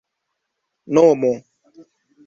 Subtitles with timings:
[0.95, 1.31] nomo